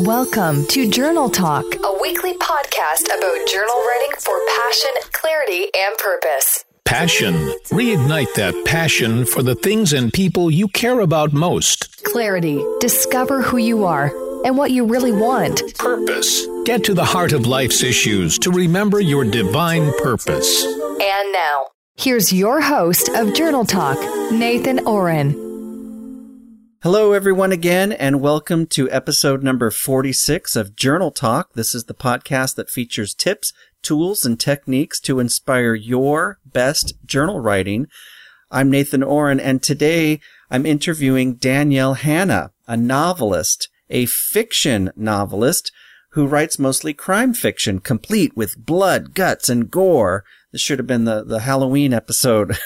[0.00, 6.64] Welcome to Journal Talk, a weekly podcast about journal writing for passion, clarity, and purpose.
[6.86, 7.34] Passion.
[7.68, 12.02] Reignite that passion for the things and people you care about most.
[12.02, 12.64] Clarity.
[12.80, 14.06] Discover who you are
[14.46, 15.60] and what you really want.
[15.76, 16.46] Purpose.
[16.64, 20.64] Get to the heart of life's issues to remember your divine purpose.
[20.64, 23.98] And now, here's your host of Journal Talk,
[24.32, 25.49] Nathan Ohren.
[26.82, 31.52] Hello, everyone, again, and welcome to episode number 46 of Journal Talk.
[31.52, 37.38] This is the podcast that features tips, tools, and techniques to inspire your best journal
[37.38, 37.86] writing.
[38.50, 45.72] I'm Nathan Ohren, and today I'm interviewing Danielle Hanna, a novelist, a fiction novelist
[46.12, 50.24] who writes mostly crime fiction, complete with blood, guts, and gore.
[50.50, 52.56] This should have been the, the Halloween episode.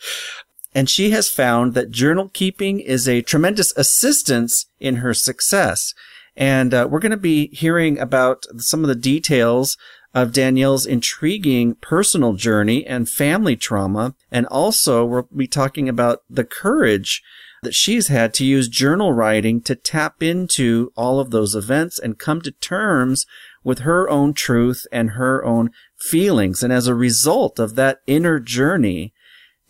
[0.74, 5.94] And she has found that journal keeping is a tremendous assistance in her success.
[6.36, 9.76] And uh, we're going to be hearing about some of the details
[10.14, 14.14] of Danielle's intriguing personal journey and family trauma.
[14.30, 17.22] And also we'll be talking about the courage
[17.62, 22.18] that she's had to use journal writing to tap into all of those events and
[22.18, 23.26] come to terms
[23.62, 26.62] with her own truth and her own feelings.
[26.62, 29.12] And as a result of that inner journey,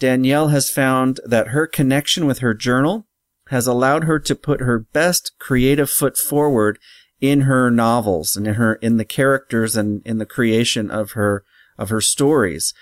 [0.00, 3.06] Danielle has found that her connection with her journal
[3.48, 6.78] has allowed her to put her best creative foot forward
[7.20, 11.44] in her novels and in her in the characters and in the creation of her
[11.78, 12.72] of her stories.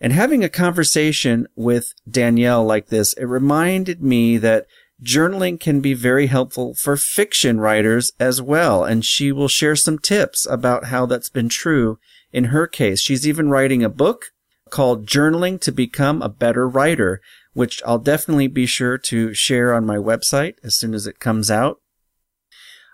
[0.00, 4.66] And having a conversation with Danielle like this, it reminded me that
[5.02, 8.84] journaling can be very helpful for fiction writers as well.
[8.84, 11.98] And she will share some tips about how that's been true
[12.32, 13.00] in her case.
[13.00, 14.26] She's even writing a book
[14.70, 17.20] called Journaling to Become a Better Writer,
[17.52, 21.50] which I'll definitely be sure to share on my website as soon as it comes
[21.50, 21.80] out.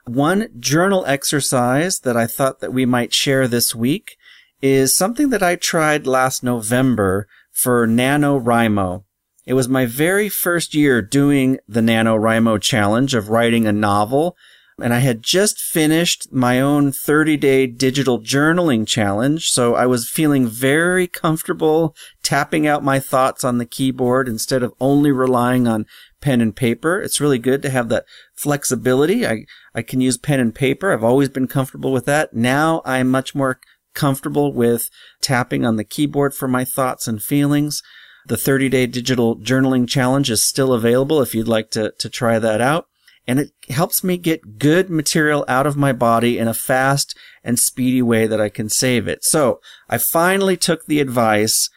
[0.07, 4.17] One journal exercise that I thought that we might share this week
[4.62, 9.05] is something that I tried last November for NaNoWriMo.
[9.47, 14.37] It was my very first year doing the NaNoWriMo challenge of writing a novel
[14.78, 19.48] and I had just finished my own 30 day digital journaling challenge.
[19.48, 24.75] So I was feeling very comfortable tapping out my thoughts on the keyboard instead of
[24.78, 25.87] only relying on
[26.20, 27.00] pen and paper.
[27.00, 28.04] It's really good to have that
[28.34, 29.26] flexibility.
[29.26, 30.93] I, I can use pen and paper.
[30.93, 32.34] I've always been comfortable with that.
[32.34, 33.60] Now I'm much more
[33.94, 34.91] comfortable with
[35.22, 37.82] tapping on the keyboard for my thoughts and feelings.
[38.26, 42.38] The 30 day digital journaling challenge is still available if you'd like to, to try
[42.38, 42.88] that out
[43.26, 47.59] and it helps me get good material out of my body in a fast and
[47.59, 49.25] speedy way that I can save it.
[49.25, 51.69] So I finally took the advice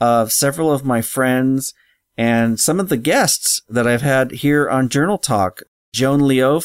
[0.00, 1.72] of several of my friends
[2.16, 5.62] and some of the guests that I've had here on Journal Talk.
[5.92, 6.64] Joan Leof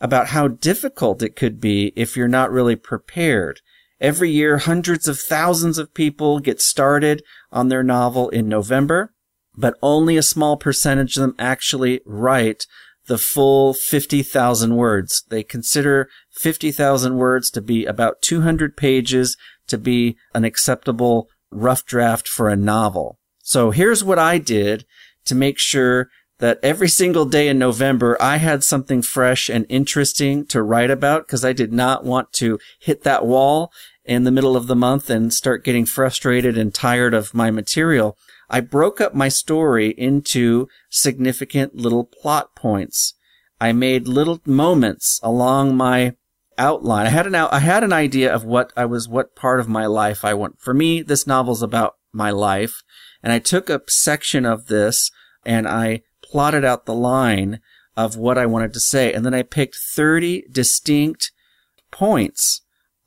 [0.00, 3.60] about how difficult it could be if you're not really prepared.
[4.00, 9.12] Every year, hundreds of thousands of people get started on their novel in November,
[9.56, 12.66] but only a small percentage of them actually write
[13.06, 15.24] the full 50,000 words.
[15.28, 19.36] They consider 50,000 words to be about 200 pages
[19.70, 23.18] to be an acceptable rough draft for a novel.
[23.42, 24.84] So here's what I did
[25.24, 26.08] to make sure
[26.38, 31.26] that every single day in November, I had something fresh and interesting to write about
[31.26, 33.72] because I did not want to hit that wall
[34.04, 38.16] in the middle of the month and start getting frustrated and tired of my material.
[38.48, 43.14] I broke up my story into significant little plot points.
[43.60, 46.16] I made little moments along my
[46.60, 47.06] outline.
[47.06, 49.86] I had an I had an idea of what I was, what part of my
[49.86, 50.60] life I want.
[50.60, 52.82] For me, this novel's about my life,
[53.22, 55.10] and I took a section of this
[55.44, 57.60] and I plotted out the line
[57.96, 61.32] of what I wanted to say, and then I picked 30 distinct
[61.90, 62.60] points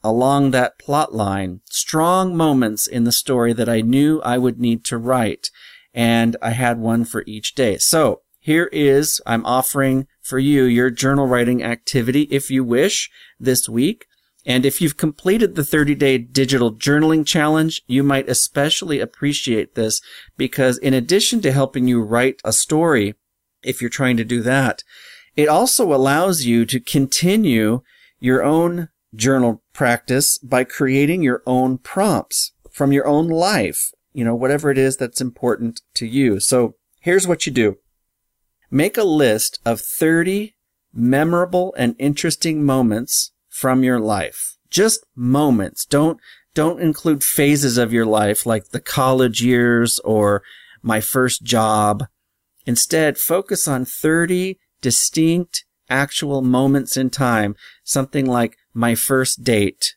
[0.04, 4.84] along that plot line, strong moments in the story that I knew I would need
[4.86, 5.50] to write,
[5.94, 7.78] and I had one for each day.
[7.78, 13.70] So here is, I'm offering for you your journal writing activity if you wish this
[13.70, 14.08] week.
[14.46, 20.02] And if you've completed the 30 day digital journaling challenge, you might especially appreciate this
[20.38, 23.16] because in addition to helping you write a story,
[23.62, 24.84] if you're trying to do that,
[25.36, 27.82] it also allows you to continue
[28.20, 34.36] your own journal practice by creating your own prompts from your own life, you know,
[34.36, 36.40] whatever it is that's important to you.
[36.40, 37.78] So here's what you do.
[38.74, 40.56] Make a list of 30
[40.92, 44.58] memorable and interesting moments from your life.
[44.72, 45.86] Just moments.
[45.86, 46.20] Don't,
[46.56, 50.42] don't include phases of your life like the college years or
[50.82, 52.06] my first job.
[52.66, 57.56] Instead, focus on 30 distinct actual moments in time.
[57.84, 59.94] Something like my first date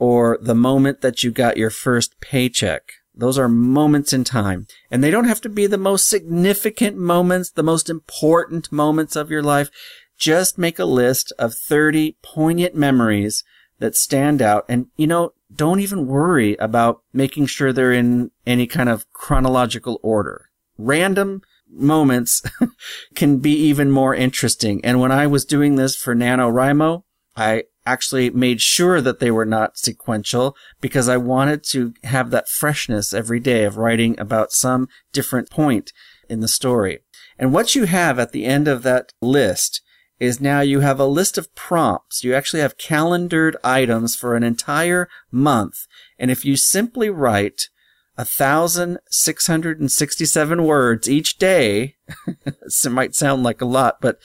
[0.00, 2.82] or the moment that you got your first paycheck.
[3.16, 4.66] Those are moments in time.
[4.90, 9.30] And they don't have to be the most significant moments, the most important moments of
[9.30, 9.70] your life.
[10.18, 13.42] Just make a list of 30 poignant memories
[13.78, 14.64] that stand out.
[14.68, 19.98] And, you know, don't even worry about making sure they're in any kind of chronological
[20.02, 20.50] order.
[20.78, 22.42] Random moments
[23.14, 24.84] can be even more interesting.
[24.84, 27.02] And when I was doing this for NaNoWriMo,
[27.36, 32.48] I actually made sure that they were not sequential because I wanted to have that
[32.48, 35.92] freshness every day of writing about some different point
[36.28, 36.98] in the story.
[37.38, 39.82] And what you have at the end of that list
[40.18, 42.24] is now you have a list of prompts.
[42.24, 45.86] You actually have calendared items for an entire month.
[46.18, 47.68] And if you simply write
[48.16, 51.96] a thousand six hundred and sixty-seven words each day,
[52.46, 54.18] it might sound like a lot, but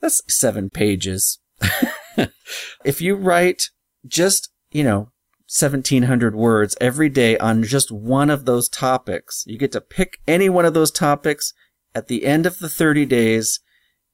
[0.00, 1.38] that's seven pages.
[2.84, 3.70] if you write
[4.06, 5.10] just, you know,
[5.48, 10.48] 1700 words every day on just one of those topics, you get to pick any
[10.48, 11.52] one of those topics
[11.94, 13.60] at the end of the 30 days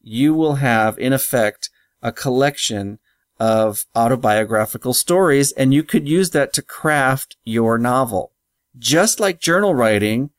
[0.00, 1.68] you will have, in effect,
[2.00, 3.00] a collection
[3.40, 8.32] of autobiographical stories, and you could use that to craft your novel.
[8.78, 10.30] Just like journal writing,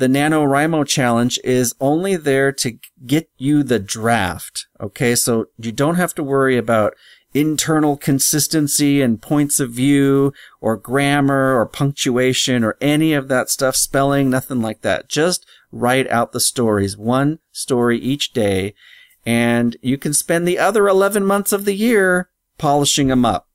[0.00, 4.66] the NaNoWriMo challenge is only there to get you the draft.
[4.80, 5.14] Okay.
[5.14, 6.94] So you don't have to worry about
[7.34, 10.32] internal consistency and points of view
[10.62, 15.10] or grammar or punctuation or any of that stuff, spelling, nothing like that.
[15.10, 18.74] Just write out the stories, one story each day
[19.26, 23.48] and you can spend the other 11 months of the year polishing them up.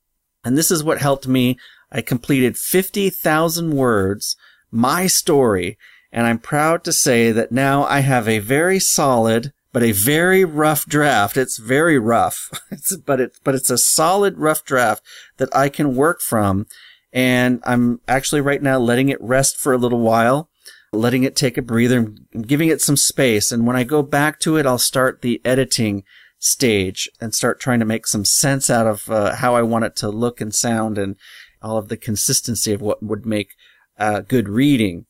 [0.44, 1.58] And this is what helped me.
[1.90, 4.36] I completed 50,000 words,
[4.70, 5.76] my story,
[6.16, 10.44] and I'm proud to say that now I have a very solid, but a very
[10.44, 11.36] rough draft.
[11.36, 15.04] It's very rough, it's, but it's, but it's a solid rough draft
[15.36, 16.66] that I can work from.
[17.12, 20.50] And I'm actually right now letting it rest for a little while
[20.92, 23.52] letting it take a breather, giving it some space.
[23.52, 26.04] And when I go back to it, I'll start the editing
[26.38, 29.96] stage and start trying to make some sense out of uh, how I want it
[29.96, 31.16] to look and sound and
[31.62, 33.50] all of the consistency of what would make
[33.98, 35.06] uh, good reading.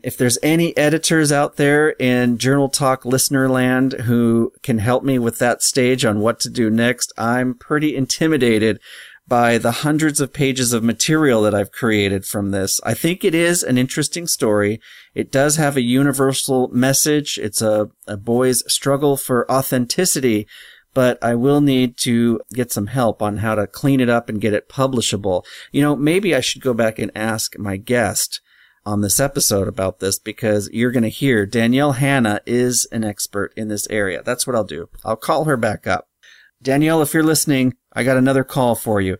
[0.00, 5.18] If there's any editors out there in Journal Talk listener land who can help me
[5.18, 8.78] with that stage on what to do next, I'm pretty intimidated
[9.26, 12.80] by the hundreds of pages of material that I've created from this.
[12.84, 14.80] I think it is an interesting story.
[15.16, 17.36] It does have a universal message.
[17.36, 20.46] It's a, a boy's struggle for authenticity,
[20.94, 24.40] but I will need to get some help on how to clean it up and
[24.40, 25.44] get it publishable.
[25.72, 28.40] You know, maybe I should go back and ask my guest
[28.88, 33.52] on this episode about this because you're going to hear Danielle Hanna is an expert
[33.54, 34.22] in this area.
[34.22, 34.88] That's what I'll do.
[35.04, 36.08] I'll call her back up.
[36.62, 39.18] Danielle, if you're listening, I got another call for you.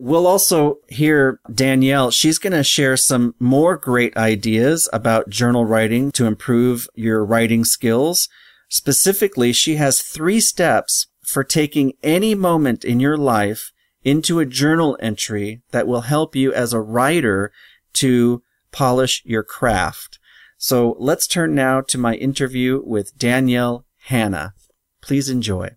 [0.00, 2.10] We'll also hear Danielle.
[2.10, 7.64] She's going to share some more great ideas about journal writing to improve your writing
[7.64, 8.28] skills.
[8.68, 13.70] Specifically, she has three steps for taking any moment in your life
[14.02, 17.52] into a journal entry that will help you as a writer
[17.92, 18.42] to
[18.74, 20.18] polish your craft.
[20.58, 24.52] So let's turn now to my interview with Danielle Hanna.
[25.00, 25.70] Please enjoy.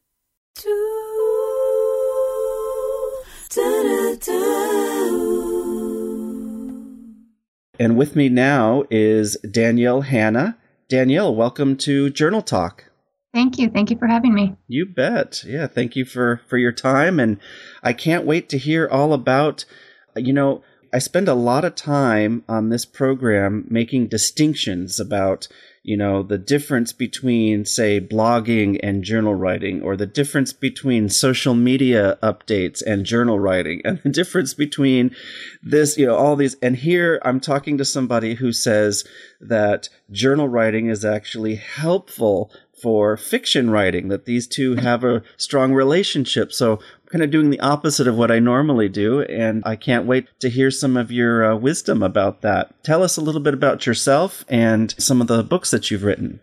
[7.80, 10.58] And with me now is Danielle Hanna.
[10.90, 12.86] Danielle, welcome to Journal Talk.
[13.32, 13.70] Thank you.
[13.70, 14.56] Thank you for having me.
[14.68, 15.44] You bet.
[15.44, 17.38] Yeah, thank you for for your time and
[17.84, 19.66] I can't wait to hear all about
[20.18, 20.64] you know,
[20.94, 25.48] I spend a lot of time on this program making distinctions about
[25.88, 31.56] you know, the difference between, say, blogging and journal writing, or the difference between social
[31.56, 35.16] media updates and journal writing, and the difference between
[35.64, 36.58] this, you know, all these.
[36.62, 39.06] And here I'm talking to somebody who says
[39.40, 45.74] that journal writing is actually helpful for fiction writing, that these two have a strong
[45.74, 46.54] relationship.
[46.54, 50.06] So I'm kind of doing the opposite of what I normally do, and I can't
[50.06, 52.84] wait to hear some of your uh, wisdom about that.
[52.84, 56.40] Tell us a little bit about yourself and some of the books that you've written.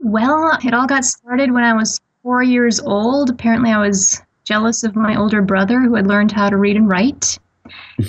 [0.00, 3.30] Well, it all got started when I was four years old.
[3.30, 6.88] Apparently, I was jealous of my older brother who had learned how to read and
[6.88, 7.38] write.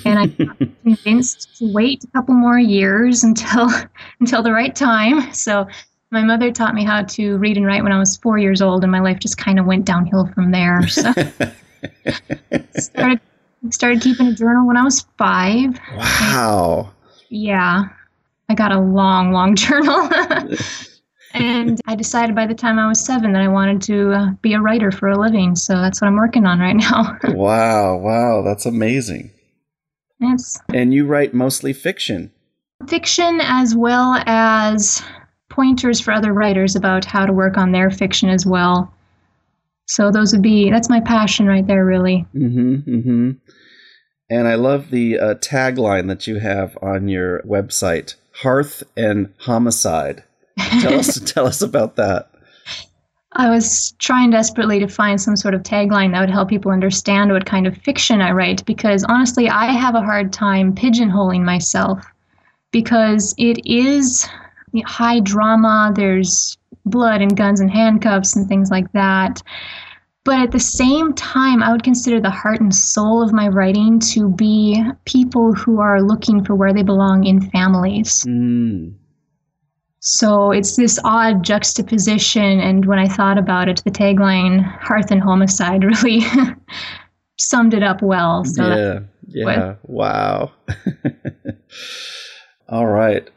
[0.06, 0.28] and I
[0.84, 3.68] convinced to wait a couple more years until
[4.20, 5.34] until the right time.
[5.34, 5.68] So
[6.12, 8.84] my mother taught me how to read and write when I was four years old,
[8.84, 10.88] and my life just kind of went downhill from there.
[10.88, 11.12] So
[12.78, 13.20] started
[13.70, 15.80] started keeping a journal when I was five.
[15.96, 16.92] Wow.
[17.30, 17.84] And, yeah,
[18.48, 20.10] I got a long, long journal.
[21.34, 24.54] and I decided by the time I was seven that I wanted to uh, be
[24.54, 25.56] a writer for a living.
[25.56, 27.18] So that's what I'm working on right now.
[27.36, 29.32] wow, wow, that's amazing.
[30.20, 30.60] Yes.
[30.74, 32.32] And you write mostly fiction.
[32.88, 35.04] Fiction as well as
[35.60, 38.94] pointers for other writers about how to work on their fiction as well.
[39.88, 42.26] So those would be that's my passion right there, really.
[42.34, 42.76] Mm-hmm.
[42.90, 43.32] Mm-hmm.
[44.30, 50.24] And I love the uh, tagline that you have on your website: "Hearth and Homicide."
[50.80, 52.32] Tell us, tell us about that.
[53.34, 57.34] I was trying desperately to find some sort of tagline that would help people understand
[57.34, 62.06] what kind of fiction I write because honestly, I have a hard time pigeonholing myself
[62.72, 64.26] because it is
[64.86, 69.42] high drama, there's blood and guns and handcuffs and things like that.
[70.26, 74.00] But at the same time, I would consider the heart and soul of my writing
[74.14, 78.26] to be people who are looking for where they belong in families.
[78.26, 78.94] Mm.
[80.02, 82.60] So it's this odd juxtaposition.
[82.60, 86.22] And when I thought about it, the tagline, Hearth and Homicide, really
[87.38, 88.44] summed it up well.
[88.46, 89.00] So yeah.
[89.32, 89.76] Yeah.
[89.84, 90.52] Wow.
[92.70, 93.30] All right.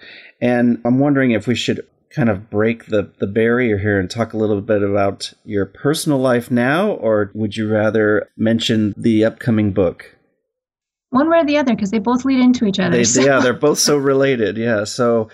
[0.42, 4.32] And I'm wondering if we should kind of break the, the barrier here and talk
[4.32, 9.72] a little bit about your personal life now, or would you rather mention the upcoming
[9.72, 10.16] book?
[11.10, 12.96] One way or the other, because they both lead into each other.
[12.96, 13.22] They, so.
[13.22, 14.56] Yeah, they're both so related.
[14.56, 14.82] Yeah.
[14.82, 15.28] So,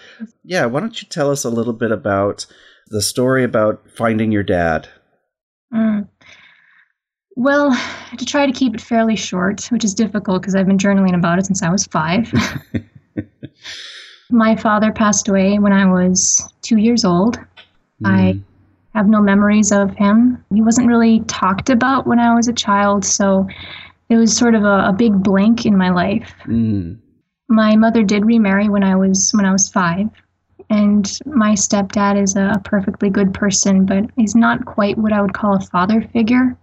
[0.44, 2.44] yeah, why don't you tell us a little bit about
[2.88, 4.88] the story about finding your dad?
[5.72, 6.06] Mm.
[7.34, 7.70] Well,
[8.18, 11.38] to try to keep it fairly short, which is difficult because I've been journaling about
[11.38, 12.30] it since I was five.
[14.30, 17.38] My father passed away when I was two years old.
[18.02, 18.04] Mm.
[18.04, 18.40] I
[18.98, 20.44] have no memories of him.
[20.52, 23.46] He wasn't really talked about when I was a child, so
[24.08, 26.34] it was sort of a, a big blank in my life.
[26.46, 26.98] Mm.
[27.48, 30.08] My mother did remarry when I was when I was five,
[30.68, 35.22] and my stepdad is a, a perfectly good person, but he's not quite what I
[35.22, 36.56] would call a father figure.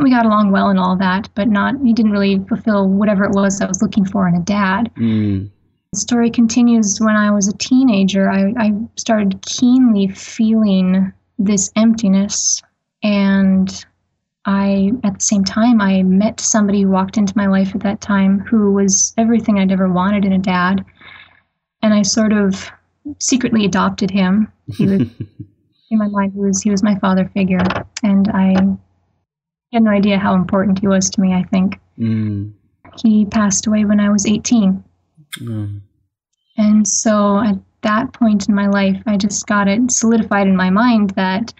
[0.00, 3.32] We got along well and all that, but not he didn't really fulfill whatever it
[3.32, 4.90] was I was looking for in a dad.
[4.96, 5.50] Mm.
[5.92, 8.30] The story continues when I was a teenager.
[8.30, 12.62] I, I started keenly feeling this emptiness.
[13.02, 13.84] And
[14.44, 18.00] I, at the same time, I met somebody who walked into my life at that
[18.00, 20.84] time who was everything I'd ever wanted in a dad.
[21.82, 22.70] And I sort of
[23.18, 24.52] secretly adopted him.
[24.68, 25.00] He was,
[25.90, 27.66] in my mind, he was, he was my father figure.
[28.04, 28.50] And I
[29.72, 31.80] had no idea how important he was to me, I think.
[31.98, 32.52] Mm.
[33.02, 34.84] He passed away when I was 18.
[35.38, 35.80] Mm.
[36.56, 40.70] And so at that point in my life, I just got it solidified in my
[40.70, 41.54] mind that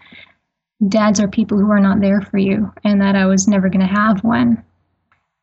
[0.88, 3.86] dads are people who are not there for you and that I was never going
[3.86, 4.62] to have one.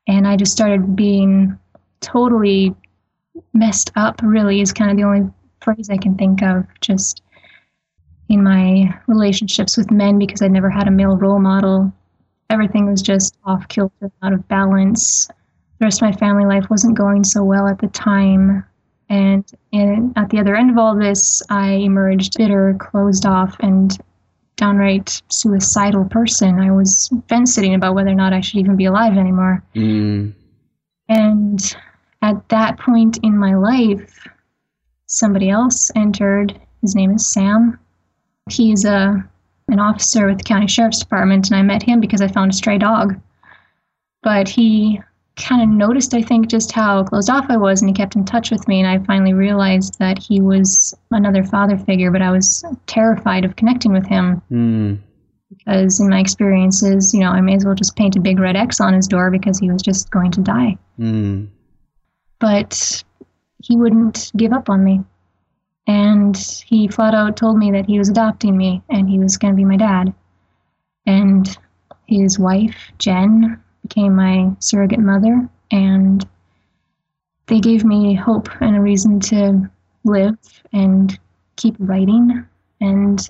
[0.08, 1.58] And I just started being
[2.02, 2.76] totally
[3.54, 5.30] messed up, really, is kind of the only
[5.62, 6.66] phrase I can think of.
[6.82, 7.22] Just
[8.30, 11.92] in my relationships with men because I never had a male role model.
[12.50, 15.28] Everything was just off kilter, out of balance
[15.80, 18.66] the rest of my family life wasn't going so well at the time.
[19.10, 23.98] And in, at the other end of all this, I emerged bitter, closed off, and
[24.58, 26.60] downright suicidal person.
[26.60, 29.64] I was fence sitting about whether or not I should even be alive anymore.
[29.76, 30.34] Mm.
[31.08, 31.76] And
[32.22, 34.28] at that point in my life,
[35.06, 36.60] somebody else entered.
[36.82, 37.80] His name is Sam.
[38.50, 39.24] He's a
[39.70, 42.56] an officer with the county sheriff's department, and I met him because I found a
[42.56, 43.20] stray dog.
[44.24, 45.02] But he
[45.38, 48.26] kind of noticed, I think, just how closed off I was, and he kept in
[48.26, 48.80] touch with me.
[48.80, 53.56] And I finally realized that he was another father figure, but I was terrified of
[53.56, 54.42] connecting with him.
[54.52, 55.00] Mm.
[55.50, 58.58] Because in my experiences, you know, I may as well just paint a big red
[58.58, 60.78] X on his door because he was just going to die.
[61.00, 61.48] Mm.
[62.40, 63.04] But
[63.64, 65.02] he wouldn't give up on me.
[65.88, 69.54] And he flat out told me that he was adopting me and he was going
[69.54, 70.14] to be my dad.
[71.06, 71.58] And
[72.08, 76.26] his wife, Jen, became my surrogate mother, and
[77.48, 79.70] they gave me hope and a reason to
[80.04, 80.38] live
[80.74, 81.18] and
[81.56, 82.46] keep writing.
[82.80, 83.28] And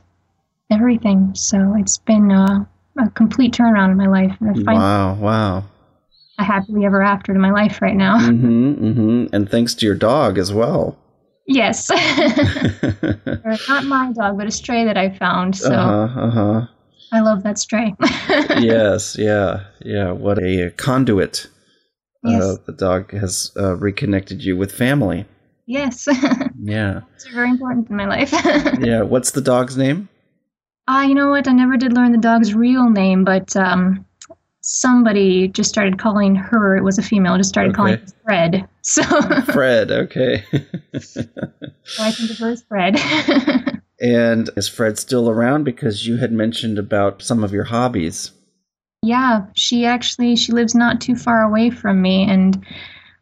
[0.70, 1.34] everything.
[1.36, 2.66] So it's been uh,
[3.00, 4.36] a complete turnaround in my life.
[4.42, 5.64] Wow, wow.
[6.38, 8.20] a happily ever after in my life right now.
[8.20, 9.36] Mm-hmm, mm-hmm.
[9.36, 10.98] And thanks to your dog as well.
[11.46, 11.90] Yes.
[13.70, 15.56] Not my dog, but a stray that I found.
[15.56, 16.68] So uh-huh, uh-huh.
[17.12, 17.96] I love that stray.
[18.60, 20.12] yes, yeah, yeah.
[20.12, 21.48] What a conduit.
[22.24, 22.44] Yes.
[22.44, 25.26] Uh, the dog has uh, reconnected you with family.
[25.66, 26.08] yes.
[26.60, 28.32] Yeah, It's very important in my life.
[28.82, 29.04] yeah.
[29.04, 30.10] What's the dog's name?
[30.88, 31.48] Ah, you know what?
[31.48, 34.06] I never did learn the dog's real name, but um,
[34.62, 36.76] somebody just started calling her.
[36.76, 37.38] It was a female.
[37.38, 38.04] Just started calling Okay.
[38.04, 38.70] her Fred.
[38.82, 39.04] So,
[39.44, 39.92] Fred.
[39.92, 40.44] Okay.
[41.00, 41.22] so
[42.00, 42.96] I think of her as Fred.
[44.00, 45.63] And is Fred still around?
[45.63, 48.32] Because you had mentioned about some of your hobbies.
[49.04, 52.63] yeah, she actually she lives not too far away from me, and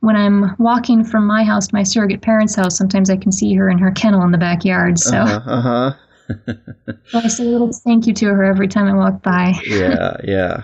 [0.01, 3.53] when I'm walking from my house to my surrogate parents' house, sometimes I can see
[3.55, 4.99] her in her kennel in the backyard.
[4.99, 5.93] So, Uh-huh, uh-huh.
[7.07, 9.53] so I say a little thank you to her every time I walk by.
[9.65, 10.63] yeah, yeah.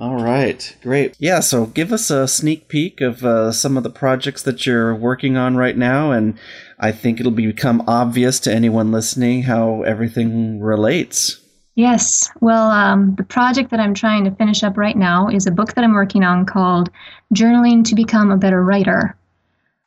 [0.00, 1.14] All right, great.
[1.18, 4.94] Yeah, so give us a sneak peek of uh, some of the projects that you're
[4.94, 6.38] working on right now, and
[6.78, 11.38] I think it'll become obvious to anyone listening how everything relates.
[11.74, 12.30] Yes.
[12.40, 15.74] Well, um, the project that I'm trying to finish up right now is a book
[15.74, 16.88] that I'm working on called
[17.34, 19.14] Journaling to Become a Better Writer.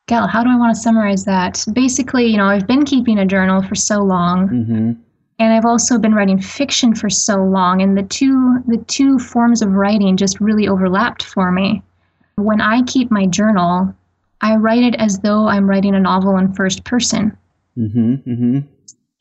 [0.06, 1.66] Gal, how do I want to summarize that?
[1.74, 4.92] Basically, you know, I've been keeping a journal for so long, Mm-hmm.
[5.40, 9.62] And I've also been writing fiction for so long, and the two the two forms
[9.62, 11.82] of writing just really overlapped for me.
[12.36, 13.94] When I keep my journal,
[14.42, 17.38] I write it as though I'm writing a novel in first person.
[17.78, 18.14] Mm-hmm.
[18.30, 18.60] Mm-hmm.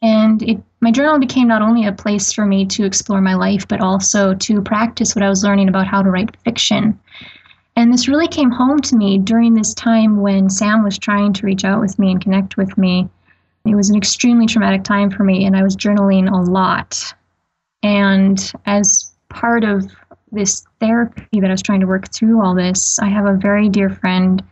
[0.03, 3.69] And it, my journal became not only a place for me to explore my life,
[3.69, 6.99] but also to practice what I was learning about how to write fiction.
[7.77, 11.47] And this really came home to me during this time when Sam was trying to
[11.47, 13.09] reach out with me and connect with me.
[13.65, 17.15] It was an extremely traumatic time for me, and I was journaling a lot.
[17.83, 19.91] And as part of
[20.33, 23.69] this therapy that I was trying to work through all this, I have a very
[23.69, 24.43] dear friend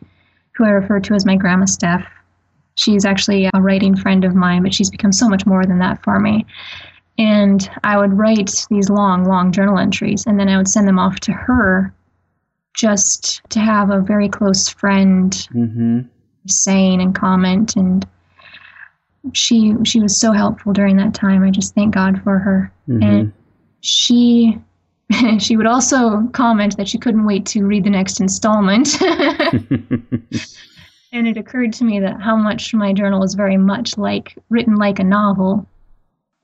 [0.53, 2.07] who I refer to as my grandma Steph.
[2.77, 6.03] She's actually a writing friend of mine, but she's become so much more than that
[6.03, 6.47] for me.
[7.19, 10.99] And I would write these long, long journal entries, and then I would send them
[10.99, 11.93] off to her
[12.75, 16.01] just to have a very close friend Mm-hmm.
[16.47, 17.77] saying and comment.
[17.77, 18.07] And
[19.33, 21.43] she she was so helpful during that time.
[21.43, 22.73] I just thank God for her.
[22.89, 23.03] Mm-hmm.
[23.03, 23.33] And
[23.81, 24.59] she
[25.39, 29.01] she would also comment that she couldn't wait to read the next installment.
[31.13, 34.77] and it occurred to me that how much my journal is very much like written
[34.77, 35.67] like a novel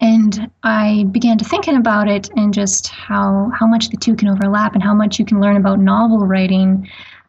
[0.00, 4.28] and i began to thinking about it and just how how much the two can
[4.28, 6.86] overlap and how much you can learn about novel writing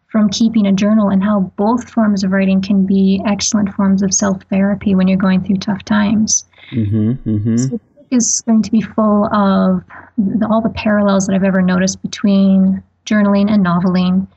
[0.08, 4.14] from keeping a journal and how both forms of writing can be excellent forms of
[4.14, 7.12] self-therapy when you're going through tough times mm-hmm.
[7.30, 7.58] Mm-hmm.
[7.58, 7.80] so
[8.12, 9.84] is going to be full of
[10.18, 14.28] the, all the parallels that I've ever noticed between journaling and noveling,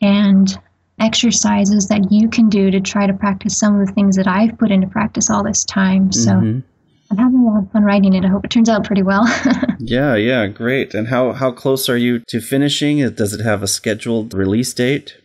[0.00, 0.58] and
[1.00, 4.56] exercises that you can do to try to practice some of the things that I've
[4.58, 6.12] put into practice all this time.
[6.12, 6.62] So Mhm.
[7.12, 8.24] I'm having a lot of fun writing it.
[8.24, 9.26] I hope it turns out pretty well.
[9.84, 10.94] Yeah, yeah, great.
[10.94, 12.98] And how how close are you to finishing?
[13.00, 13.16] it?
[13.16, 15.16] Does it have a scheduled release date?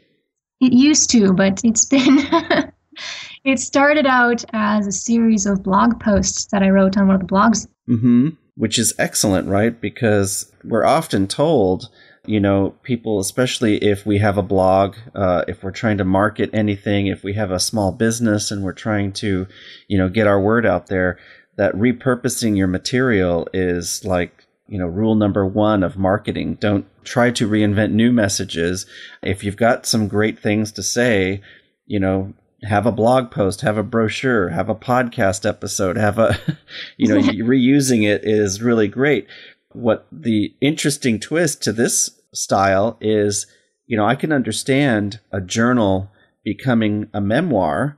[0.59, 2.17] it used to, but it's been.
[3.45, 7.21] it started out as a series of blog posts that I wrote on one of
[7.21, 8.29] the blogs Mm-hmm.
[8.55, 9.79] Which is excellent, right?
[9.79, 11.89] Because we're often told,
[12.25, 16.49] you know, people, especially if we have a blog, uh, if we're trying to market
[16.51, 19.45] anything, if we have a small business and we're trying to,
[19.87, 21.19] you know, get our word out there,
[21.57, 26.55] that repurposing your material is like, you know, rule number one of marketing.
[26.55, 28.85] Don't try to reinvent new messages.
[29.23, 31.41] If you've got some great things to say,
[31.85, 36.37] you know, have a blog post, have a brochure, have a podcast episode, have a,
[36.97, 39.27] you know, reusing it is really great.
[39.73, 43.47] What the interesting twist to this style is,
[43.85, 46.11] you know, I can understand a journal
[46.43, 47.97] becoming a memoir,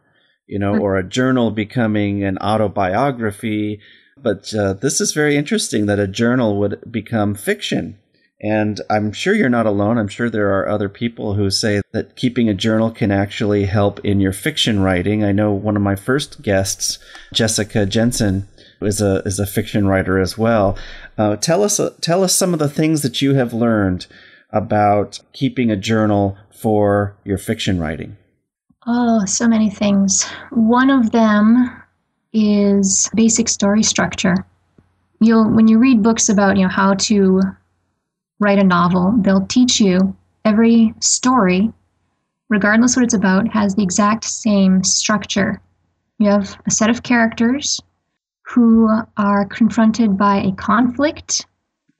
[0.49, 3.79] you know, or a journal becoming an autobiography.
[4.17, 7.99] But uh, this is very interesting that a journal would become fiction.
[8.41, 9.97] And I'm sure you're not alone.
[9.97, 13.99] I'm sure there are other people who say that keeping a journal can actually help
[14.03, 15.23] in your fiction writing.
[15.23, 16.99] I know one of my first guests,
[17.33, 18.47] Jessica Jensen,
[18.81, 20.77] is a is a fiction writer as well.
[21.17, 24.07] Uh, tell us uh, tell us some of the things that you have learned
[24.51, 28.15] about keeping a journal for your fiction writing.
[28.91, 30.23] Oh, so many things.
[30.49, 31.79] One of them
[32.33, 34.47] is basic story structure.
[35.19, 37.39] You'll when you read books about, you know, how to
[38.39, 41.71] write a novel, they'll teach you every story,
[42.49, 45.61] regardless what it's about, has the exact same structure.
[46.17, 47.79] You have a set of characters
[48.41, 51.45] who are confronted by a conflict.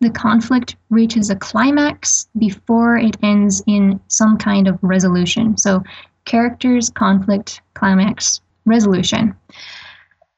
[0.02, 5.56] The conflict reaches a climax before it ends in some kind of resolution.
[5.56, 5.84] So,
[6.30, 9.36] characters, conflict, climax, resolution.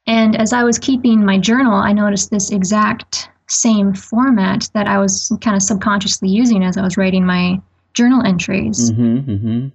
[0.07, 4.97] And as I was keeping my journal, I noticed this exact same format that I
[4.97, 7.61] was kind of subconsciously using as I was writing my
[7.93, 8.91] journal entries.
[8.91, 9.67] Mm-hmm, mm-hmm.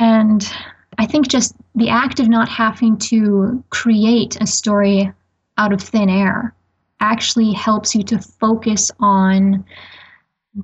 [0.00, 0.52] And
[0.98, 5.12] I think just the act of not having to create a story
[5.56, 6.52] out of thin air
[6.98, 9.64] actually helps you to focus on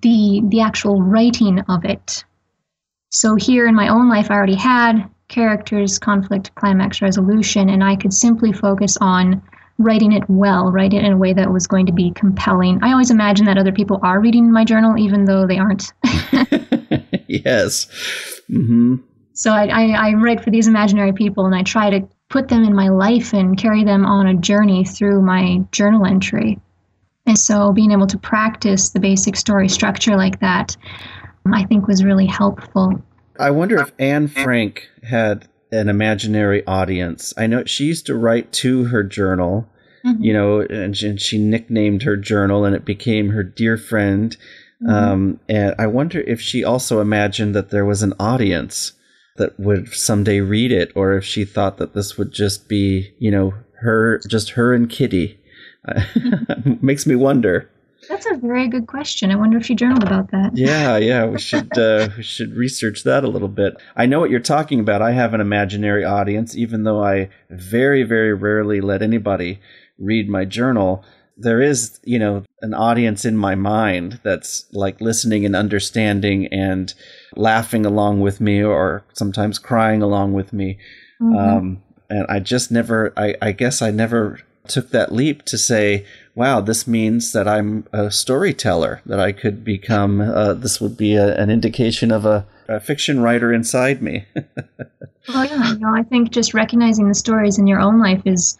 [0.02, 2.24] the the actual writing of it.
[3.14, 7.94] So here in my own life I already had characters, conflict, climax, resolution, and I
[7.94, 9.40] could simply focus on
[9.78, 12.82] writing it well, write it in a way that was going to be compelling.
[12.82, 15.92] I always imagine that other people are reading my journal, even though they aren't.
[17.28, 17.86] yes.
[18.50, 18.96] Mm-hmm.
[19.32, 22.64] So I, I, I write for these imaginary people, and I try to put them
[22.64, 26.60] in my life and carry them on a journey through my journal entry.
[27.26, 30.76] And so being able to practice the basic story structure like that,
[31.52, 33.02] I think was really helpful.
[33.38, 37.34] I wonder if Anne Frank had an imaginary audience.
[37.36, 39.68] I know she used to write to her journal,
[40.04, 40.22] mm-hmm.
[40.22, 44.36] you know, and she, and she, nicknamed her journal and it became her dear friend.
[44.82, 44.90] Mm-hmm.
[44.90, 48.92] Um, and I wonder if she also imagined that there was an audience
[49.36, 53.32] that would someday read it, or if she thought that this would just be, you
[53.32, 55.40] know, her, just her and Kitty.
[56.80, 57.68] Makes me wonder.
[58.08, 59.30] That's a very good question.
[59.30, 60.56] I wonder if she journaled about that.
[60.56, 63.74] Yeah, yeah, we should uh, we should research that a little bit.
[63.96, 65.02] I know what you're talking about.
[65.02, 69.60] I have an imaginary audience, even though I very very rarely let anybody
[69.98, 71.04] read my journal.
[71.36, 76.94] There is, you know, an audience in my mind that's like listening and understanding and
[77.34, 80.78] laughing along with me, or sometimes crying along with me.
[81.20, 81.36] Mm-hmm.
[81.36, 83.12] Um, and I just never.
[83.16, 87.86] I, I guess I never took that leap to say wow, this means that I'm
[87.92, 92.46] a storyteller, that I could become, uh, this would be a, an indication of a,
[92.68, 94.26] a, fiction writer inside me.
[95.28, 98.58] well, yeah, you know, I think just recognizing the stories in your own life is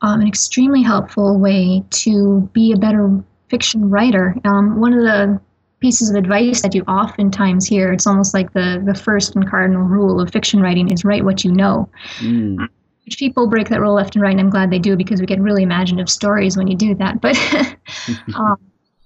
[0.00, 4.34] um, an extremely helpful way to be a better fiction writer.
[4.44, 5.40] Um, one of the
[5.80, 9.82] pieces of advice that you oftentimes hear, it's almost like the, the first and cardinal
[9.82, 11.88] rule of fiction writing is write what you know.
[12.20, 12.68] Mm
[13.04, 15.26] which people break that rule left and right, and I'm glad they do because we
[15.26, 17.20] get really imaginative stories when you do that.
[17.20, 17.36] But
[18.34, 18.58] um,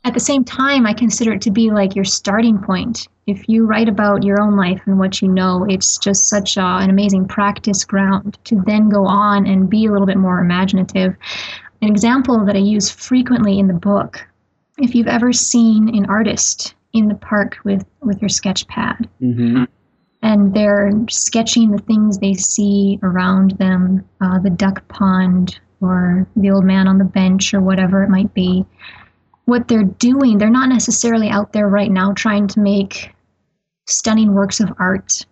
[0.05, 3.09] at the same time, I consider it to be like your starting point.
[3.27, 6.63] If you write about your own life and what you know, it's just such a,
[6.63, 11.15] an amazing practice ground to then go on and be a little bit more imaginative.
[11.83, 14.27] An example that I use frequently in the book
[14.79, 19.09] if you've ever seen an artist in the park with, with your sketch pad.
[19.21, 19.65] Mm-hmm
[20.22, 26.50] and they're sketching the things they see around them uh, the duck pond or the
[26.50, 28.64] old man on the bench or whatever it might be.
[29.44, 33.12] What they're doing they're not necessarily out there right now trying to make
[33.87, 35.24] stunning works of art.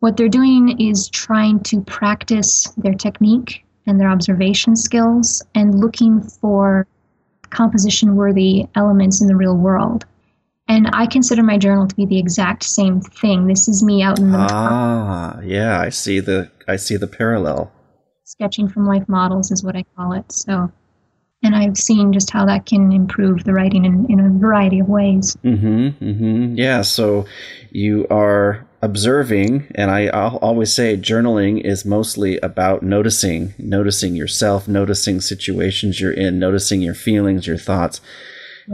[0.00, 6.20] What they're doing is trying to practice their technique and their observation skills and looking
[6.20, 6.86] for
[7.50, 10.04] composition worthy elements in the real world
[10.68, 13.46] and I consider my journal to be the exact same thing.
[13.46, 15.80] This is me out in the ah, yeah.
[15.80, 17.72] I see the I see the parallel.
[18.24, 20.30] Sketching from life models is what I call it.
[20.30, 20.70] So,
[21.42, 24.88] and I've seen just how that can improve the writing in, in a variety of
[24.88, 25.34] ways.
[25.42, 26.04] Mm-hmm.
[26.04, 26.54] Mm-hmm.
[26.58, 26.82] Yeah.
[26.82, 27.24] So,
[27.70, 34.68] you are observing, and I I'll always say journaling is mostly about noticing, noticing yourself,
[34.68, 38.02] noticing situations you're in, noticing your feelings, your thoughts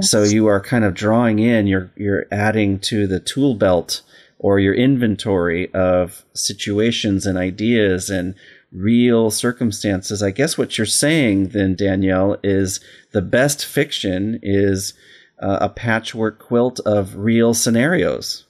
[0.00, 4.02] so you are kind of drawing in, you're you're adding to the tool belt
[4.38, 8.34] or your inventory of situations and ideas and
[8.72, 10.22] real circumstances.
[10.22, 12.80] I guess what you're saying then, Danielle, is
[13.12, 14.94] the best fiction is
[15.38, 18.44] uh, a patchwork quilt of real scenarios.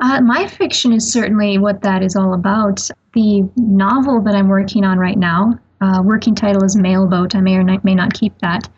[0.00, 2.88] Uh, my fiction is certainly what that is all about.
[3.14, 7.34] The novel that I'm working on right now, uh, working title is Mailboat.
[7.34, 8.68] I may or may not keep that.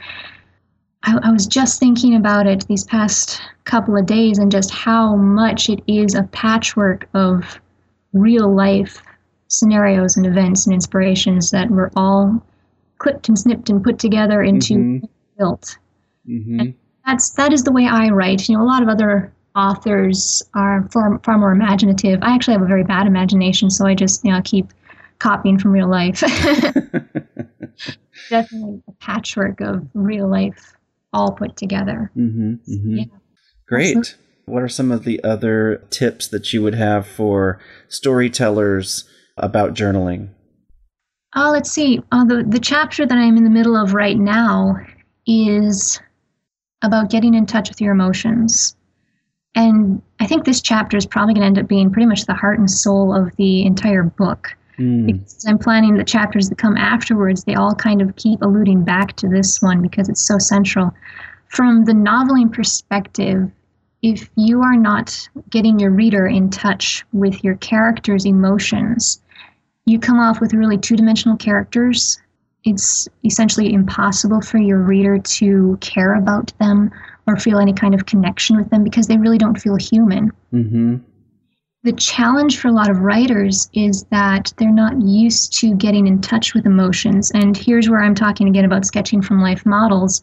[1.07, 5.17] I, I was just thinking about it these past couple of days and just how
[5.17, 7.61] much it is a patchwork of
[8.13, 9.01] real life
[9.49, 12.45] scenarios and events and inspirations that were all
[12.99, 15.07] clipped and snipped and put together into mm-hmm.
[15.39, 15.79] built.
[16.29, 16.71] Mm-hmm.
[17.07, 18.49] that's that is the way I write.
[18.49, 22.21] You know, a lot of other authors are far, far more imaginative.
[22.23, 24.73] I actually have a very bad imagination, so I just you know keep
[25.21, 26.21] copying from real life.
[28.29, 30.76] Definitely a patchwork of real life
[31.13, 32.11] all put together.
[32.17, 32.97] Mm-hmm, mm-hmm.
[32.97, 33.05] Yeah.
[33.69, 34.17] Great.
[34.45, 40.31] What are some of the other tips that you would have for storytellers about journaling?
[41.35, 42.01] Oh, let's see.
[42.13, 44.77] Uh, the the chapter that I'm in the middle of right now
[45.27, 46.01] is
[46.83, 48.77] about getting in touch with your emotions.
[49.55, 52.35] And I think this chapter is probably going to end up being pretty much the
[52.35, 54.57] heart and soul of the entire book.
[54.79, 55.07] Mm.
[55.07, 59.17] Because I'm planning the chapters that come afterwards, they all kind of keep alluding back
[59.17, 60.93] to this one because it's so central.
[61.49, 63.51] From the noveling perspective,
[64.03, 69.21] if you are not getting your reader in touch with your character's emotions,
[69.87, 72.21] you come off with really two dimensional characters.
[72.65, 76.91] It's essentially impossible for your reader to care about them
[77.27, 80.33] or feel any kind of connection with them because they really don't feel human.
[80.53, 80.97] Mm-hmm.
[81.87, 86.21] The challenge for a lot of writers is that they're not used to getting in
[86.21, 87.31] touch with emotions.
[87.31, 90.21] And here's where I'm talking again about sketching from life models.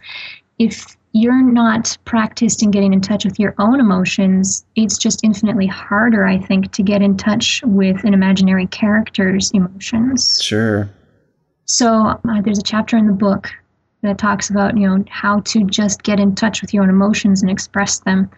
[0.60, 5.66] If you're not practiced in getting in touch with your own emotions, it's just infinitely
[5.66, 10.42] harder, I think, to get in touch with an imaginary character's emotions.
[10.44, 10.90] Sure.
[11.64, 13.50] So uh, there's a chapter in the book
[14.02, 17.42] that talks about, you know, how to just get in touch with your own emotions
[17.42, 18.30] and express them.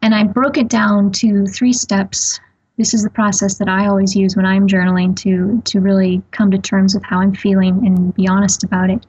[0.00, 2.40] And I broke it down to three steps.
[2.78, 6.50] This is the process that I always use when I'm journaling to to really come
[6.50, 9.04] to terms with how I'm feeling and be honest about it.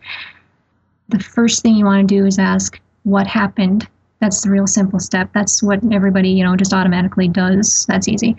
[1.10, 3.88] The first thing you want to do is ask what happened.
[4.20, 5.30] That's the real simple step.
[5.34, 7.86] That's what everybody, you know, just automatically does.
[7.88, 8.36] That's easy.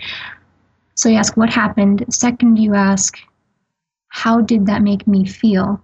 [0.95, 2.05] So you ask what happened.
[2.11, 3.19] Second, you ask
[4.09, 5.83] how did that make me feel?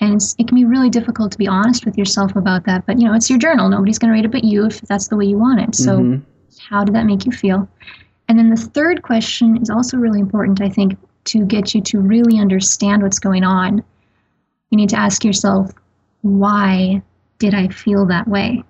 [0.00, 2.86] And it's, it can be really difficult to be honest with yourself about that.
[2.86, 3.68] But, you know, it's your journal.
[3.68, 5.74] Nobody's going to read it but you if that's the way you want it.
[5.74, 6.22] So, Mhm.
[6.68, 7.68] how did that make you feel?
[8.28, 12.00] And then the third question is also really important, I think, to get you to
[12.00, 13.82] really understand what's going on.
[14.70, 15.70] You need to ask yourself,
[16.22, 17.02] why
[17.38, 18.62] did I feel that way?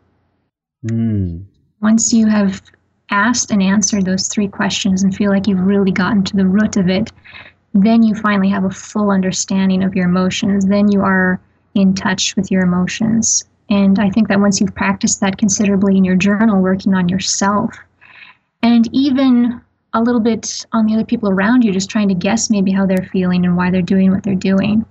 [0.87, 1.45] Mm.
[1.81, 2.63] Once you have
[3.11, 6.77] asked and answered those three questions and feel like you've really gotten to the root
[6.77, 7.11] of it,
[7.75, 10.67] then you finally have a full understanding of your emotions.
[10.67, 11.41] Then you are
[11.75, 13.45] in touch with your emotions.
[13.71, 17.75] And I think that once you've practiced that considerably in your journal, working on yourself,
[18.63, 19.61] and even
[19.95, 22.87] a little bit on the other people around you, just trying to guess maybe how
[22.87, 24.85] they're feeling and why they're doing what they're doing,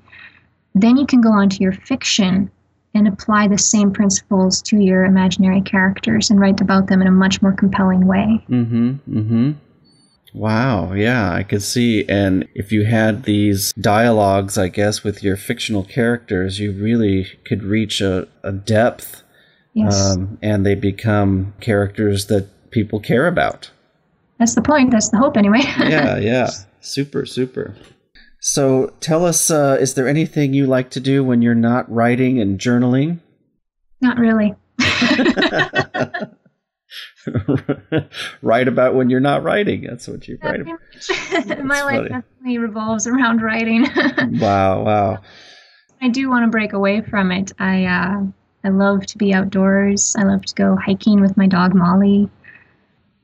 [0.76, 2.50] then you can go on to your fiction
[2.94, 7.12] and apply the same principles to your imaginary characters and write about them in a
[7.12, 8.44] much more compelling way.
[8.50, 8.90] Mm-hmm.
[9.08, 9.52] Mm-hmm.
[10.34, 10.94] Wow.
[10.94, 12.06] Yeah, I could see.
[12.08, 17.64] And if you had these dialogues, I guess, with your fictional characters, you really could
[17.64, 19.24] reach a, a depth,
[19.74, 23.72] Yes, um, and they become characters that people care about.
[24.38, 24.92] that's the point.
[24.92, 25.62] That's the hope, anyway.
[25.80, 26.52] yeah, yeah.
[26.80, 27.76] Super, super.
[28.40, 32.40] So tell us, uh, is there anything you like to do when you're not writing
[32.40, 33.18] and journaling?
[34.00, 34.54] Not really.
[38.44, 39.82] write about when you're not writing.
[39.82, 40.80] That's what you write about.
[41.66, 42.10] My life funny.
[42.10, 43.88] definitely revolves around writing.
[44.40, 45.18] Wow, wow.
[46.00, 47.54] I do want to break away from it.
[47.58, 48.22] I uh,
[48.64, 50.16] I love to be outdoors.
[50.16, 52.30] I love to go hiking with my dog Molly.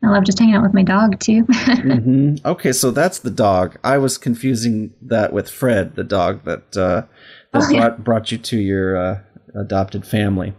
[0.03, 1.41] I love just hanging out with my dog too.
[1.43, 3.77] hmm Okay, so that's the dog.
[3.83, 7.03] I was confusing that with Fred, the dog that uh,
[7.53, 7.79] that Oh, yeah.
[7.79, 9.19] brought brought you to your uh,
[9.55, 10.53] adopted family.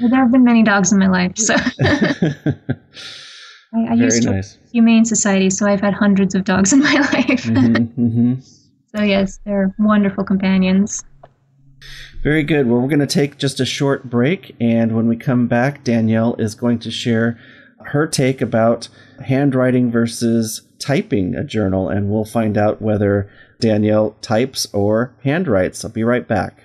[0.00, 2.76] Well, there have been many dogs in my life, so I,
[3.90, 4.58] I used to nice.
[4.72, 7.44] humane society, so I've had hundreds of dogs in my life.
[7.44, 8.34] hmm hmm
[8.94, 11.04] so yes, they're wonderful companions.
[12.22, 12.66] Very good.
[12.66, 16.34] Well, we're going to take just a short break, and when we come back, Danielle
[16.34, 17.38] is going to share
[17.86, 18.88] her take about
[19.26, 25.84] handwriting versus typing a journal, and we'll find out whether Danielle types or handwrites.
[25.84, 26.64] I'll be right back.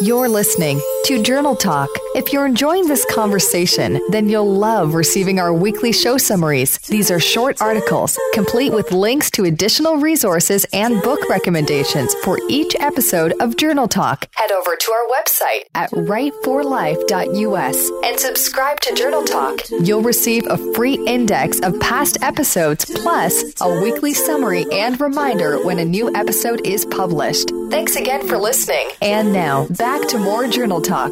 [0.00, 1.88] You're listening to Journal Talk.
[2.14, 6.78] If you're enjoying this conversation, then you'll love receiving our weekly show summaries.
[6.78, 12.74] These are short articles, complete with links to additional resources and book recommendations for each
[12.76, 17.90] episode of Journal Talk Head over to our website at writeforlife.us.
[18.04, 19.60] and subscribe to Journal Talk.
[19.82, 25.78] You'll receive a free index of past episodes plus a weekly summary and reminder when
[25.78, 27.50] a new episode is published.
[27.70, 28.88] Thanks again for listening.
[29.00, 31.10] And now, back to more Journal Talk.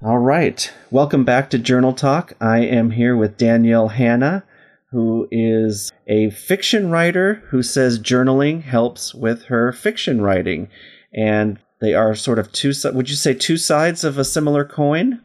[0.00, 0.72] All right.
[0.90, 2.32] Welcome back to Journal Talk.
[2.40, 4.42] I am here with Danielle Hanna,
[4.90, 10.70] who is a fiction writer who says journaling helps with her fiction writing.
[11.12, 15.20] And they are sort of two, would you say two sides of a similar coin?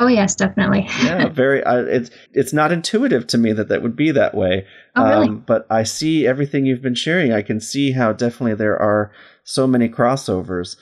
[0.00, 0.86] Oh yes, definitely.
[1.02, 1.62] yeah, very.
[1.64, 4.64] Uh, it's it's not intuitive to me that that would be that way.
[4.94, 5.28] Um, Oh, really?
[5.34, 7.32] but I see everything you've been sharing.
[7.32, 9.10] I can see how definitely there are
[9.48, 10.76] so many crossovers.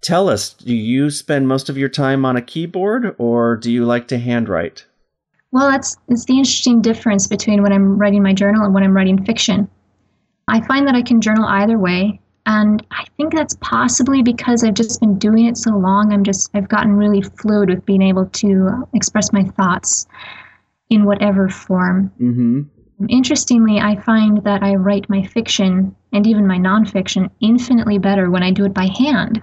[0.00, 3.84] Tell us, do you spend most of your time on a keyboard, or do you
[3.84, 4.86] like to handwrite?
[5.50, 8.94] Well, that's it's the interesting difference between when I'm writing my journal and when I'm
[8.94, 9.68] writing fiction.
[10.48, 12.20] I find that I can journal either way.
[12.46, 16.12] And I think that's possibly because I've just been doing it so long.
[16.12, 20.06] I'm just, I've gotten really fluid with being able to express my thoughts
[20.90, 22.10] in whatever form.
[22.20, 22.62] Mm-hmm.
[23.08, 28.42] Interestingly, I find that I write my fiction and even my nonfiction infinitely better when
[28.42, 29.42] I do it by hand.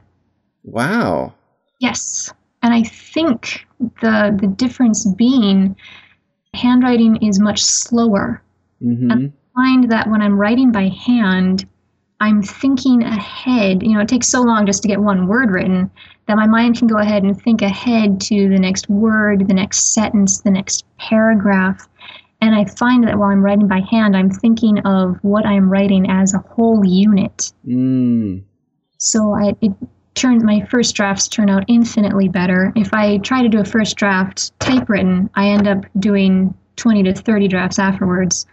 [0.64, 1.34] Wow.
[1.80, 2.32] Yes.
[2.62, 3.66] And I think
[4.02, 5.76] the the difference being
[6.54, 8.42] handwriting is much slower.
[8.84, 9.12] Mm-hmm.
[9.12, 11.68] And I find that when I'm writing by hand,
[12.22, 13.82] I'm thinking ahead.
[13.82, 15.90] You know, it takes so long just to get one word written
[16.28, 19.94] that my mind can go ahead and think ahead to the next word, the next
[19.94, 21.88] sentence, the next paragraph.
[22.42, 26.10] And I find that while I'm writing by hand, I'm thinking of what I'm writing
[26.10, 27.52] as a whole unit.
[27.68, 28.44] Mm.
[28.98, 29.74] So I, it
[30.16, 32.72] turns my first drafts turn out infinitely better.
[32.76, 37.14] If I try to do a first draft typewritten, I end up doing 20 to
[37.14, 38.46] 30 drafts afterwards.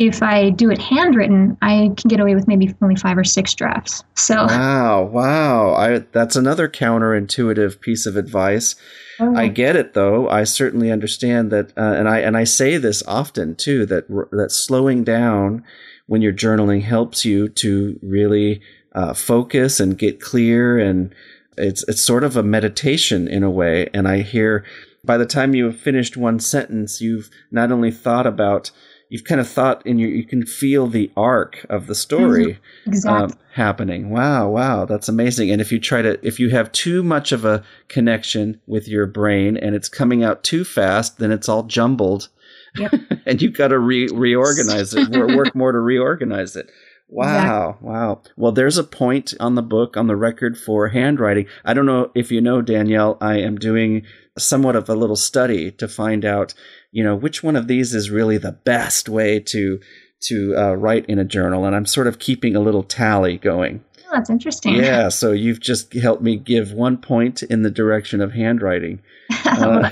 [0.00, 3.52] If I do it handwritten, I can get away with maybe only five or six
[3.52, 4.02] drafts.
[4.16, 5.74] So Wow, wow.
[5.74, 8.76] I that's another counterintuitive piece of advice.
[9.20, 9.36] Oh.
[9.36, 10.26] I get it though.
[10.26, 14.52] I certainly understand that, uh, and I and I say this often too that that
[14.52, 15.64] slowing down
[16.06, 18.62] when you're journaling helps you to really
[18.94, 21.14] uh, focus and get clear, and
[21.58, 23.90] it's it's sort of a meditation in a way.
[23.92, 24.64] And I hear
[25.04, 28.70] by the time you have finished one sentence, you've not only thought about
[29.10, 33.24] you've kind of thought and you you can feel the arc of the story exactly.
[33.24, 34.08] um, happening.
[34.08, 35.50] Wow, wow, that's amazing.
[35.50, 39.06] And if you try to, if you have too much of a connection with your
[39.06, 42.28] brain and it's coming out too fast, then it's all jumbled,
[42.76, 42.94] Yep.
[43.26, 46.70] and you've got to re- reorganize it, or work more to reorganize it.
[47.12, 48.22] Wow, wow.
[48.36, 51.46] Well, there's a point on the book, on the record for handwriting.
[51.64, 54.06] I don't know if you know, Danielle, I am doing
[54.38, 56.54] somewhat of a little study to find out,
[56.92, 59.80] you know, which one of these is really the best way to
[60.22, 63.82] to uh, write in a journal, and I'm sort of keeping a little tally going.
[64.10, 64.74] That's interesting.
[64.74, 69.00] Yeah, so you've just helped me give one point in the direction of handwriting.
[69.46, 69.90] Uh,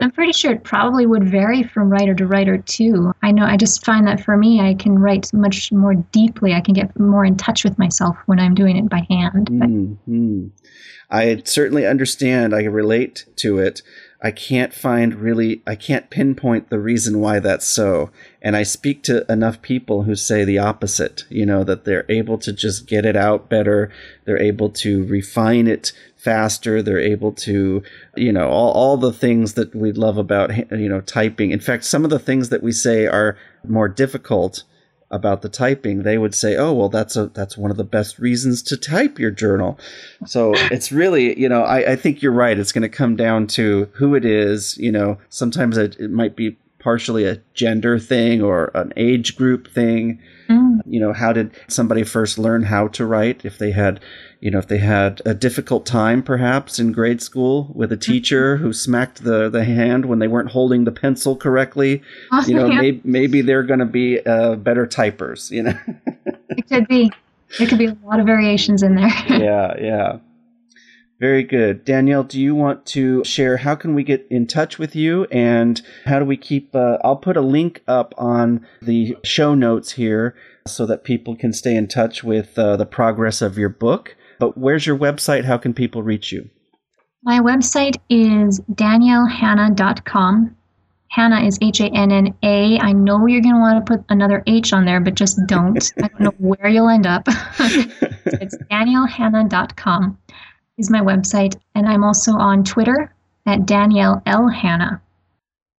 [0.00, 3.12] I'm pretty sure it probably would vary from writer to writer too.
[3.22, 6.54] I know I just find that for me, I can write much more deeply.
[6.54, 9.48] I can get more in touch with myself when I'm doing it by hand.
[9.52, 10.48] But hmm
[11.10, 12.54] I certainly understand.
[12.54, 13.82] I relate to it.
[14.22, 18.10] I can't find really, I can't pinpoint the reason why that's so.
[18.42, 22.36] And I speak to enough people who say the opposite, you know, that they're able
[22.38, 23.90] to just get it out better.
[24.26, 26.82] They're able to refine it faster.
[26.82, 27.82] They're able to,
[28.14, 31.50] you know, all, all the things that we love about, you know, typing.
[31.50, 34.64] In fact, some of the things that we say are more difficult
[35.10, 38.18] about the typing, they would say, "Oh, well, that's a that's one of the best
[38.18, 39.78] reasons to type your journal."
[40.26, 42.58] So it's really, you know, I, I think you're right.
[42.58, 44.76] It's going to come down to who it is.
[44.78, 49.72] You know, sometimes it, it might be partially a gender thing or an age group
[49.72, 50.20] thing.
[50.48, 50.80] Mm.
[50.86, 53.44] You know, how did somebody first learn how to write?
[53.44, 54.00] If they had,
[54.40, 58.56] you know, if they had a difficult time perhaps in grade school with a teacher
[58.56, 62.02] who smacked the, the hand when they weren't holding the pencil correctly,
[62.46, 62.80] you know, Yeah.
[62.80, 65.78] maybe, maybe they're going to be uh, better typers, you know?
[66.50, 67.12] it could be.
[67.58, 69.08] There could be a lot of variations in there.
[69.28, 70.18] yeah, yeah.
[71.18, 71.84] Very good.
[71.84, 75.82] Danielle, do you want to share how can we get in touch with you and
[76.06, 80.34] how do we keep uh, I'll put a link up on the show notes here
[80.66, 84.16] so that people can stay in touch with uh, the progress of your book.
[84.40, 85.44] But where's your website?
[85.44, 86.48] How can people reach you?
[87.22, 90.56] My website is daniellehanna.com.
[91.10, 92.78] Hanna is H A N N A.
[92.78, 95.92] I know you're going to want to put another H on there, but just don't.
[96.02, 97.24] I don't know where you'll end up.
[97.28, 100.18] it's daniellehanna.com
[100.78, 101.60] is my website.
[101.74, 104.48] And I'm also on Twitter at Danielle L.
[104.48, 105.02] Hanna.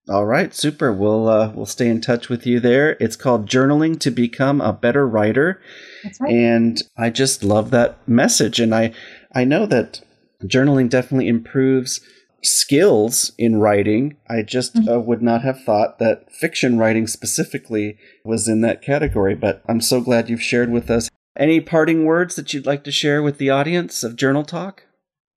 [0.09, 0.91] All right, super.
[0.91, 2.97] We'll uh, we'll stay in touch with you there.
[2.99, 5.61] It's called Journaling to Become a Better Writer.
[6.03, 6.33] That's right.
[6.33, 8.59] and I just love that message.
[8.59, 8.93] And I
[9.33, 10.01] I know that
[10.43, 12.01] journaling definitely improves
[12.43, 14.17] skills in writing.
[14.27, 19.35] I just uh, would not have thought that fiction writing specifically was in that category.
[19.35, 21.09] But I'm so glad you've shared with us.
[21.37, 24.83] Any parting words that you'd like to share with the audience of Journal Talk?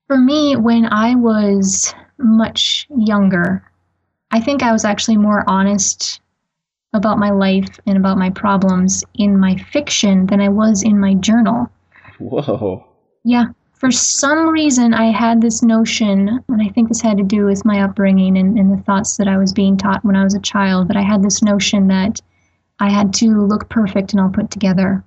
[0.07, 3.71] For me, when I was much younger,
[4.35, 6.20] I think I was actually more honest
[6.93, 11.14] about my life and about my problems in my fiction than I was in my
[11.14, 11.70] journal.
[12.18, 12.85] Whoa.
[13.22, 17.45] Yeah, for some reason, I had this notion, and I think this had to do
[17.45, 20.35] with my upbringing and, and the thoughts that I was being taught when I was
[20.35, 22.20] a child, but I had this notion that
[22.80, 25.05] I had to look perfect and all put together,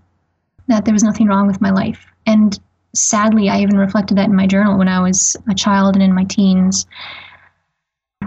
[0.67, 2.05] that there was nothing wrong with my life.
[2.25, 2.57] And
[2.95, 6.15] sadly, I even reflected that in my journal when I was a child and in
[6.15, 6.87] my teens.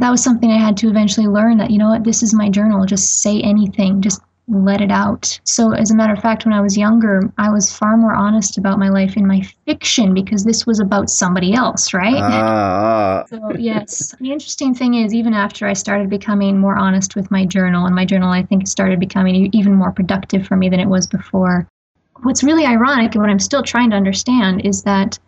[0.01, 2.48] That was something I had to eventually learn that, you know what, this is my
[2.48, 2.84] journal.
[2.86, 4.01] Just say anything.
[4.01, 5.38] Just let it out.
[5.44, 8.59] So, as a matter of fact, when I was younger, I was far more honest
[8.59, 12.16] about my life in my fiction because this was about somebody else, right?
[12.16, 14.14] Ah, So, yes.
[14.20, 17.94] The interesting thing is, even after I started becoming more honest with my journal, and
[17.94, 21.68] my journal, I think, started becoming even more productive for me than it was before.
[22.22, 25.18] What's really ironic and what I'm still trying to understand is that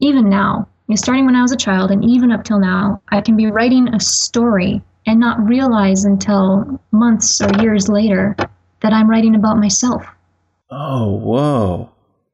[0.00, 3.00] even now, you know, starting when I was a child and even up till now,
[3.10, 8.34] I can be writing a story and not realize until months or years later
[8.80, 10.04] that I'm writing about myself.
[10.72, 11.92] oh, whoa.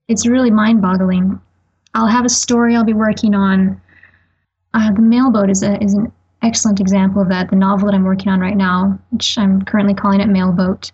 [0.08, 1.38] It's really mind boggling.
[1.92, 3.78] I'll have a story I'll be working on.
[4.72, 6.10] Uh, the Mailboat is, a, is an
[6.42, 7.50] excellent example of that.
[7.50, 10.92] The novel that I'm working on right now, which I'm currently calling it Mailboat.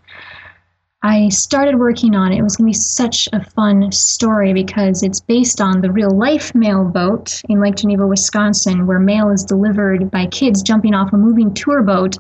[1.05, 2.39] I started working on it.
[2.39, 6.11] It was going to be such a fun story because it's based on the real
[6.11, 11.17] life mailboat in Lake Geneva, Wisconsin, where mail is delivered by kids jumping off a
[11.17, 12.19] moving tour boat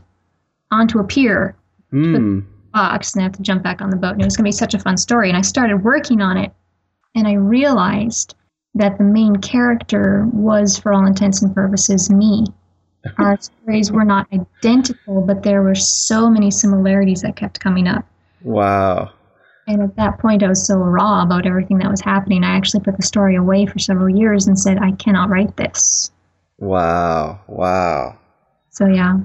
[0.70, 1.54] onto a pier
[1.90, 2.40] Hmm.
[2.72, 4.12] box and they have to jump back on the boat.
[4.12, 5.28] And it was going to be such a fun story.
[5.28, 6.52] And I started working on it,
[7.14, 8.34] and I realized
[8.74, 12.46] that the main character was, for all intents and purposes, me.
[13.18, 18.06] Our stories were not identical, but there were so many similarities that kept coming up.
[18.44, 19.10] Wow.
[19.68, 22.42] And at that point, I was so raw about everything that was happening.
[22.42, 26.10] I actually put the story away for several years and said, I cannot write this.
[26.58, 27.40] Wow.
[27.46, 28.18] Wow.
[28.70, 29.18] So, yeah.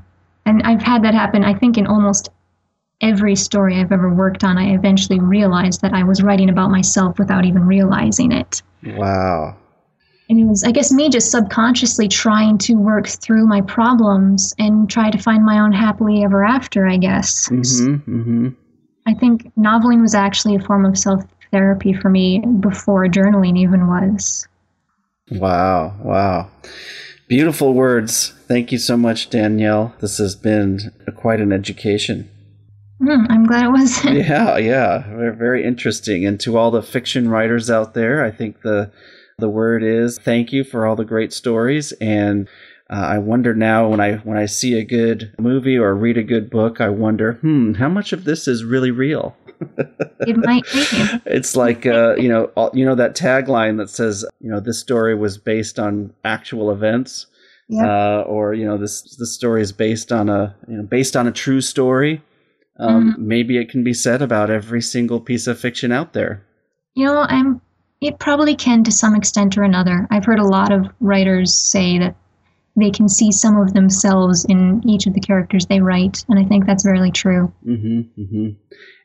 [0.45, 2.29] And I've had that happen, I think, in almost
[3.01, 4.57] every story I've ever worked on.
[4.57, 8.61] I eventually realized that I was writing about myself without even realizing it.
[8.83, 9.55] Wow.
[10.29, 14.89] And it was, I guess, me just subconsciously trying to work through my problems and
[14.89, 17.49] try to find my own happily ever after, I guess.
[17.49, 17.93] Mm-hmm.
[17.93, 18.49] Mm-hmm.
[19.07, 23.87] I think noveling was actually a form of self therapy for me before journaling even
[23.87, 24.47] was.
[25.31, 25.95] Wow.
[26.03, 26.49] Wow.
[27.29, 28.33] Beautiful words.
[28.47, 29.95] Thank you so much, Danielle.
[29.99, 32.29] This has been quite an education.
[32.99, 34.03] Hmm, I'm glad it was.
[34.05, 36.25] yeah, yeah, very, very interesting.
[36.25, 38.91] And to all the fiction writers out there, I think the
[39.39, 41.91] the word is thank you for all the great stories.
[41.93, 42.49] And
[42.89, 46.23] uh, I wonder now when I when I see a good movie or read a
[46.23, 49.35] good book, I wonder, hmm, how much of this is really real?
[50.19, 50.85] it might be.
[51.25, 54.79] It's like uh, you know, all, you know that tagline that says, you know, this
[54.79, 57.25] story was based on actual events,
[57.69, 57.85] Yep.
[57.85, 61.27] uh, or you know, this this story is based on a you know based on
[61.27, 62.21] a true story.
[62.79, 66.45] Um, Maybe it can be said about every single piece of fiction out there.
[66.93, 67.59] You know, I'm.
[67.99, 70.07] It probably can to some extent or another.
[70.11, 72.15] I've heard a lot of writers say that
[72.77, 76.45] they can see some of themselves in each of the characters they write, and I
[76.45, 77.51] think that's very true.
[77.65, 78.49] Mm-hmm, mm-hmm.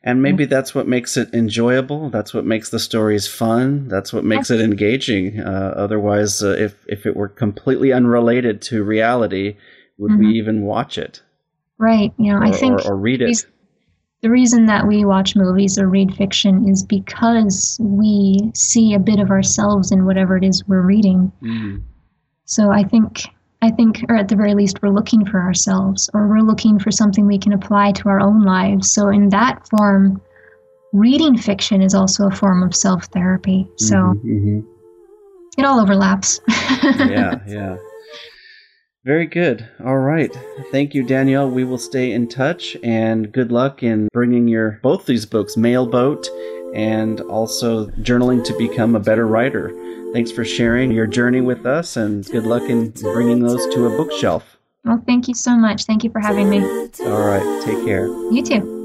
[0.05, 2.09] And maybe that's what makes it enjoyable.
[2.09, 3.87] That's what makes the stories fun.
[3.87, 5.39] That's what makes it engaging.
[5.39, 9.57] Uh, otherwise, uh, if if it were completely unrelated to reality,
[9.97, 11.21] would we even watch it
[11.77, 12.13] Right.
[12.17, 13.45] You know, or, I think or, or read it?
[14.21, 19.19] the reason that we watch movies or read fiction is because we see a bit
[19.19, 21.29] of ourselves in whatever it is we're reading.
[21.41, 21.83] Mm.
[22.45, 23.23] So I think
[23.63, 26.91] I think or at the very least we're looking for ourselves or we're looking for
[26.91, 28.91] something we can apply to our own lives.
[28.91, 30.21] So in that form
[30.91, 33.69] reading fiction is also a form of self-therapy.
[33.77, 34.65] So Mhm,
[35.57, 36.41] it all overlaps.
[36.99, 37.77] yeah, yeah.
[39.05, 39.65] Very good.
[39.83, 40.37] All right.
[40.71, 41.49] Thank you, Danielle.
[41.49, 46.29] We will stay in touch and good luck in bringing your both these books, Mailboat
[46.73, 49.71] and also Journaling to Become a Better Writer.
[50.13, 53.89] Thanks for sharing your journey with us and good luck in bringing those to a
[53.89, 54.57] bookshelf.
[54.83, 55.85] well, thank you so much.
[55.85, 56.59] Thank you for having me.
[57.05, 57.61] All right.
[57.63, 58.07] Take care.
[58.07, 58.79] You too.